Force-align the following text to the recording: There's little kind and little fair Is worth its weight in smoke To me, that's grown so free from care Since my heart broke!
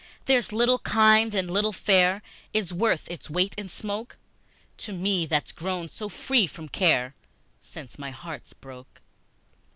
There's 0.25 0.51
little 0.51 0.79
kind 0.79 1.35
and 1.35 1.51
little 1.51 1.71
fair 1.71 2.23
Is 2.55 2.73
worth 2.73 3.07
its 3.07 3.29
weight 3.29 3.53
in 3.55 3.69
smoke 3.69 4.17
To 4.77 4.93
me, 4.93 5.27
that's 5.27 5.51
grown 5.51 5.89
so 5.89 6.09
free 6.09 6.47
from 6.47 6.69
care 6.69 7.13
Since 7.61 7.99
my 7.99 8.09
heart 8.09 8.51
broke! 8.61 9.03